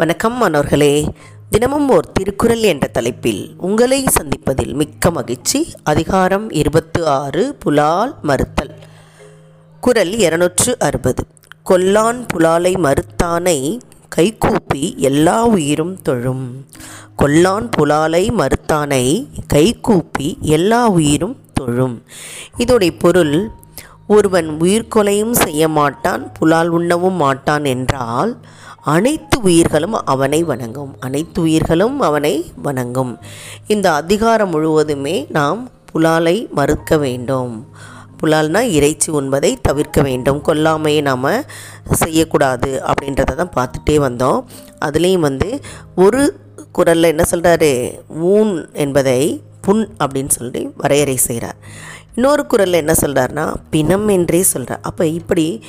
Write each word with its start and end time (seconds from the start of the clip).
வணக்கம் 0.00 0.36
மாணவர்களே. 0.36 1.08
தினமும் 1.50 1.88
ஓர் 1.88 2.12
திருக்குறள் 2.12 2.60
என்ற 2.60 2.86
தலைப்பில் 2.86 3.54
உங்களை 3.58 4.04
சந்திப்பதில் 4.04 4.72
மிக்க 4.72 5.10
மகிழ்ச்சி. 5.10 5.72
அதிகாரம் 5.82 6.50
இருபத்து 6.50 7.08
ஆறு 7.08 7.56
புலால் 7.58 8.14
மறுத்தல். 8.22 8.74
குரல் 9.80 10.18
இருநூற்று 10.18 10.78
அறுபது. 10.78 11.24
கொல்லான் 11.70 12.26
புலாலை 12.34 12.74
மறுத்தானை 12.74 13.80
கைகூப்பி 14.08 14.94
எல்லா 14.96 15.44
உயிரும் 15.44 16.02
தொழும். 16.02 16.66
கொல்லான் 17.18 17.70
புலாலை 17.78 18.30
மறுத்தானை 18.30 19.26
கைகூப்பி 19.46 20.38
எல்லா 20.40 20.88
உயிரும் 20.88 21.36
தொழும். 21.52 22.02
இதோடைய 22.58 22.98
பொருள் 22.98 23.50
ஒருவன் 24.06 24.48
உயிர்கொலையும் 24.60 25.30
செய்ய 25.30 25.68
மாட்டான் 25.68 26.32
புலால் 26.32 26.68
உண்ணவும் 26.68 27.14
மாட்டான் 27.14 27.64
என்றால் 27.64 28.38
அனைத்து 28.84 29.42
உயிர்களும் 29.42 29.96
அவனை 30.04 30.44
வணங்கும். 30.44 30.92
அனைத்து 31.00 31.40
உயிர்களும் 31.42 32.00
அவனை 32.00 32.52
வணங்கும். 32.62 33.18
இந்த 33.66 33.92
அதிகாரம் 33.92 34.52
முழுவதுமே 34.54 35.26
நாம் 35.30 35.70
புலாலை 35.92 36.48
மறுக்க 36.52 36.98
வேண்டும். 36.98 37.68
புலால்னா 38.22 38.60
இறைச்சி 38.76 39.10
உண்பதை 39.12 39.60
தவிர்க்க 39.62 40.02
வேண்டும். 40.02 40.42
கொல்லாமையை 40.42 41.02
நாம் 41.02 41.28
செய்யக்கூடாது 41.92 42.82
அப்படின்றத 42.86 43.34
தான் 43.34 43.56
பார்த்துட்டே 43.56 43.96
வந்தோம். 44.06 44.40
அதுலேயும் 44.80 45.26
வந்து 45.28 45.60
ஒரு 45.94 46.22
குரலில் 46.72 47.12
என்ன 47.12 47.24
சொல்கிறாரு 47.30 47.70
ஊன் 48.10 48.68
என்பதை 48.72 49.42
புண் 49.60 49.88
அப்படின்னு 50.00 50.28
சொல்லி 50.28 50.70
வரையறை 50.76 51.16
செய்கிறார் 51.16 51.58
இன்னொரு 52.16 52.46
குரலில் 52.46 52.82
என்ன 52.82 52.94
சொல்கிறாருன்னா 53.02 53.54
பிணம் 53.70 54.08
என்றே 54.08 54.40
சொல்கிறார் 54.42 54.80
அப்போ 54.80 55.06
இப்படி 55.06 55.62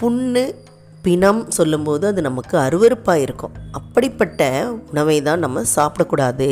புண்ணு 0.00 0.54
பிணம் 1.04 1.40
சொல்லும்போது 1.56 2.04
அது 2.10 2.20
நமக்கு 2.28 2.54
அருவருப்பாக 2.64 3.24
இருக்கும் 3.26 3.56
அப்படிப்பட்ட 3.78 4.40
உணவை 4.90 5.18
தான் 5.28 5.44
நம்ம 5.44 5.62
சாப்பிடக்கூடாது. 5.76 6.48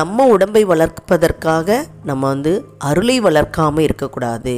நம்ம 0.00 0.26
உடம்பை 0.34 0.62
வளர்ப்பதற்காக 0.72 1.78
நம்ம 2.10 2.22
வந்து 2.32 2.52
அருளை 2.90 3.18
வளர்க்காமல் 3.26 3.86
இருக்கக்கூடாது. 3.88 4.56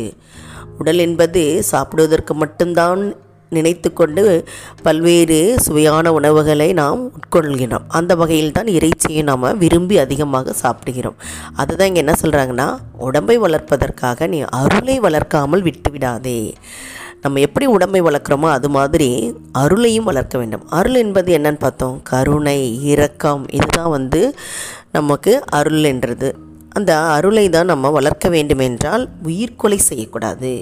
உடல் 0.82 1.02
என்பது 1.06 1.42
சாப்பிடுவதற்கு 1.72 2.34
மட்டும்தான் 2.42 3.02
நினைத்து 3.52 3.88
கொண்டு 3.92 4.22
பல்வேறு 4.86 5.38
சுவையான 5.64 6.12
உணவுகளை 6.18 6.68
நாம் 6.80 7.00
உட்கொள்கிறோம் 7.18 7.86
அந்த 7.98 8.12
வகையில் 8.20 8.54
தான் 8.58 8.70
இறைச்சியை 8.76 9.22
நாம் 9.30 9.46
விரும்பி 9.62 9.96
அதிகமாக 10.04 10.54
சாப்பிடுகிறோம். 10.62 11.16
அதுதான் 11.60 11.90
இங்கே 11.90 12.02
என்ன 12.04 12.14
சொல்கிறாங்கன்னா 12.22 12.68
உடம்பை 13.08 13.36
வளர்ப்பதற்காக 13.46 14.28
நீ 14.34 14.40
அருளை 14.60 14.96
வளர்க்காமல் 15.06 15.66
விட்டுவிடாதே. 15.68 16.38
நம்ம 17.24 17.40
எப்படி 17.46 17.66
உடம்பை 17.76 18.00
வளர்க்குறோமோ 18.06 18.48
அது 18.56 18.68
மாதிரி 18.76 19.08
அருளையும் 19.62 20.08
வளர்க்க 20.10 20.34
வேண்டும். 20.40 20.64
அருள் 20.78 20.98
என்பது 21.02 21.30
என்னன்னு 21.38 21.60
பார்த்தோம். 21.64 21.96
கருணை 22.10 22.60
இரக்கம் 22.92 23.42
இதுதான் 23.58 23.92
வந்து 23.96 24.20
நமக்கு 24.96 25.32
அருள் 25.58 25.84
என்றது. 25.90 26.28
அந்த 26.78 26.92
அருளை 27.14 27.44
தான் 27.56 27.70
நம்ம 27.72 27.90
வளர்க்க 27.96 28.26
வேண்டுமென்றால் 28.34 29.04
உயிர்கொலை 29.28 29.78
செய்யக்கூடாது. 29.88 30.52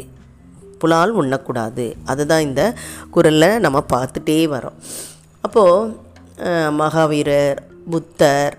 புலால் 0.81 1.12
உண்ணக்கூடாது. 1.20 1.84
அதுதான் 2.11 2.47
இந்த 2.48 2.62
குரலில் 3.15 3.62
நம்ம 3.65 3.78
பார்த்துட்டே 3.95 4.39
வரோம் 4.55 4.77
அப்போது 5.45 6.06
மகாவீரர் 6.81 7.61
புத்தர் 7.93 8.56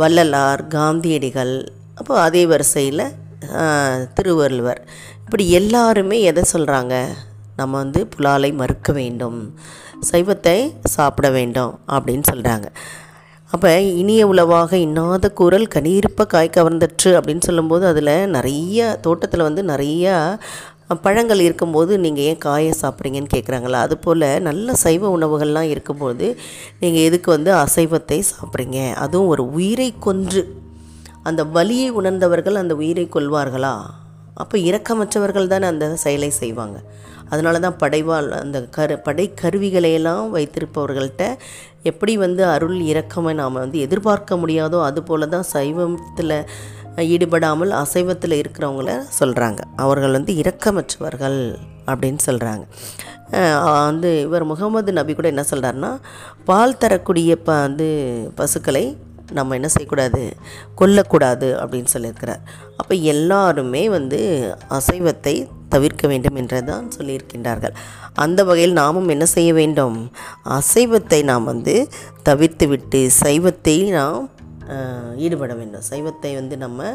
வள்ளலார் 0.00 0.62
காந்தியடிகள் 0.74 1.54
அப்போது 1.98 2.20
அதே 2.26 2.42
வரிசையில் 2.52 3.04
திருவள்ளுவர். 4.16 4.80
இப்படி 5.24 5.44
எல்லாருமே 5.58 6.18
எதை 6.30 6.44
சொல்கிறாங்க 6.52 6.94
நம்ம 7.58 7.76
வந்து 7.82 8.00
புலாலை 8.14 8.50
மறுக்க 8.60 8.92
வேண்டும். 9.00 9.40
சைவத்தை 10.10 10.56
சாப்பிட 10.94 11.28
வேண்டும் 11.36 11.74
அப்படின்னு 11.96 12.24
சொல்கிறாங்க 12.32 12.66
அப்போ 13.50 13.70
இனிய 14.00 14.22
உளவாக 14.26 14.72
இன்னாத 14.86 15.26
குரல் 15.40 15.70
கனியிருப்ப 15.74 16.24
காய் 16.26 16.56
கவர்ந்தற்று 16.56 17.10
அப்படின்னு 17.18 17.46
சொல்லும்போது 17.46 17.84
அதில் 17.90 18.10
நிறைய 18.34 18.98
தோட்டத்தில் 19.06 19.46
வந்து 19.46 19.62
நிறையா 19.70 20.16
பழங்கள் 21.04 21.40
இருக்கும்போது 21.46 21.92
நீங்கள் 22.04 22.26
ஏன் 22.30 22.42
காயை 22.44 22.72
சாப்பிட்றீங்கன்னு 22.82 23.32
கேட்குறாங்களா 23.34 23.78
அதுபோல் 23.86 24.26
நல்ல 24.48 24.74
சைவ 24.82 25.10
உணவுகள்லாம் 25.16 25.70
இருக்கும்போது 25.72 26.26
நீங்கள் 26.80 27.06
எதுக்கு 27.08 27.28
வந்து 27.36 27.50
அசைவத்தை 27.54 28.18
சாப்பிட்றீங்க? 28.30 28.78
அதுவும் 29.04 29.32
ஒரு 29.34 29.44
உயிரை 29.52 29.90
கொன்று. 30.06 30.42
அந்த 31.28 31.42
வலியை 31.56 31.88
உணர்ந்தவர்கள் 31.90 32.60
அந்த 32.62 32.74
உயிரை 32.82 33.06
கொள்வார்களா 33.14 33.74
அப்போ 34.38 34.56
இரக்கமற்றவர்கள் 34.58 35.46
தானே 35.46 35.66
அந்த 35.66 35.86
செயலை 35.96 36.30
செய்வாங்க. 36.40 36.78
அதனால 37.30 37.56
தான் 37.58 37.78
படைவாள் 37.80 38.28
அந்த 38.38 38.58
கரு 38.70 38.94
படை 38.98 39.24
கருவிகளையெல்லாம் 39.42 40.26
வைத்திருப்பவர்கள்ட்ட 40.34 41.24
எப்படி 41.82 42.12
வந்து 42.16 42.42
அருள் 42.44 42.78
இரக்கமை 42.92 43.32
நாம் 43.34 43.52
வந்து 43.52 43.78
எதிர்பார்க்க 43.78 44.36
முடியாதோ 44.36 44.78
அதுபோல 44.82 45.26
தான் 45.26 45.48
சைவத்தில் 45.52 46.36
ஈடுபடாமல் 47.06 47.72
அசைவத்தில் 47.82 48.36
இருக்கிறவங்கள 48.40 48.92
சொல்கிறாங்க 49.20 49.60
அவர்கள் 49.76 50.10
வந்து 50.10 50.32
இரக்கமற்றவர்கள் 50.34 51.40
அப்படின்னு 51.86 52.22
சொல்கிறாங்க 52.26 52.64
வந்து 53.82 54.10
இவர் 54.20 54.44
முகமது 54.44 54.92
நபி 54.92 55.12
கூட 55.14 55.28
என்ன 55.28 55.44
சொல்கிறாருன்னா 55.50 55.92
பால் 56.44 56.78
தரக்கூடிய 56.78 57.32
ப 57.36 57.58
வந்து 57.60 57.88
பசுக்களை 58.34 58.84
நம்ம 59.36 59.54
என்ன 59.58 59.68
செய்யக்கூடாது? 59.74 60.22
கொல்லக்கூடாது 60.80 61.48
அப்படின்னு 61.62 61.92
சொல்லியிருக்கிறார். 61.94 62.42
அப்போ 62.80 62.94
எல்லாருமே 63.12 63.82
வந்து 63.96 64.20
அசைவத்தை 64.78 65.34
தவிர்க்க 65.74 66.08
வேண்டும் 66.12 66.38
என்று 66.40 66.58
தான் 66.70 66.86
சொல்லியிருக்கின்றார்கள். 66.96 67.74
அந்த 68.24 68.40
வகையில் 68.48 68.78
நாமும் 68.80 69.12
என்ன 69.14 69.24
செய்ய 69.36 69.50
வேண்டும்? 69.60 69.98
அசைவத்தை 70.58 71.20
நாம் 71.30 71.50
வந்து 71.52 71.76
தவிர்த்து 72.28 72.68
விட்டு 72.72 73.00
சைவத்தை 73.22 73.78
நாம் 73.98 74.24
ஈடுபட 75.26 75.52
வேண்டும். 75.60 75.86
சைவத்தை 75.90 76.32
வந்து 76.40 76.56
நம்ம 76.64 76.88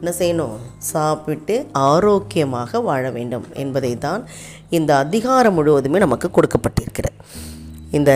என்ன 0.00 0.12
செய்யணும்? 0.20 0.56
சாப்பிட்டு 0.92 1.54
ஆரோக்கியமாக 1.90 2.80
வாழ 2.88 3.04
வேண்டும் 3.16 3.46
என்பதை 3.62 3.92
தான் 4.06 4.22
இந்த 4.78 4.90
அதிகாரம் 5.04 5.56
முழுவதுமே 5.58 5.98
நமக்கு 6.04 6.28
கொடுக்கப்பட்டிருக்கிறது. 6.36 7.18
இந்த 7.98 8.12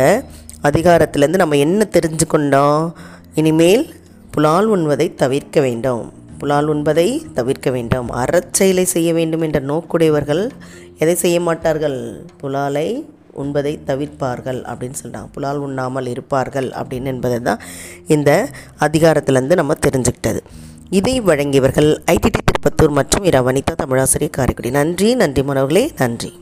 அதிகாரத்திலேருந்து 0.63 1.43
நம்ம 1.43 1.57
என்ன 1.57 1.87
தெரிஞ்சுக்கொண்டோம்? 1.93 2.93
இனிமேல் 3.35 3.95
புலால் 4.31 4.71
உண்வதை 4.77 5.15
தவிர்க்க 5.15 5.61
வேண்டும். 5.61 6.13
புலால் 6.39 6.69
உண்பதை 6.69 7.33
தவிர்க்க 7.33 7.71
வேண்டும். 7.71 8.09
அறச்செயலை 8.11 8.85
செய்ய 8.85 9.13
வேண்டும் 9.13 9.41
என்ற 9.41 9.61
நோக்குடையவர்கள் 9.61 10.51
எதை 10.99 11.15
செய்ய 11.15 11.41
மாட்டார்கள்? 11.41 12.25
புலாலை 12.41 13.05
உண்பதை 13.37 13.79
தவிர்ப்பார்கள் 13.87 14.61
அப்படின்னு 14.71 14.95
சொல்கிறாங்க 15.03 15.29
புலால் 15.33 15.57
உண்ணாமல் 15.57 16.07
இருப்பார்கள் 16.07 16.69
அப்படின்னு 16.71 17.05
என்பதை 17.05 17.41
தான் 17.41 17.61
இந்த 18.07 18.49
அதிகாரத்திலேருந்து 18.81 19.55
நம்ம 19.55 19.75
தெரிஞ்சுக்கிட்டது. 19.87 20.41
இதை 20.91 21.21
வழங்கியவர்கள் 21.21 21.91
ஐடிடி 22.07 22.41
திருப்பத்தூர் 22.49 22.91
மற்றும் 22.91 23.25
இரா 23.25 23.43
வனிதா 23.43 23.75
தமிழாசிரியர் 23.77 24.37
காரைக்குடி. 24.39 24.71
நன்றி 24.71 25.15
நன்றி 25.15 25.43
மாணவர்களே 25.43 25.91
நன்றி. 25.99 26.33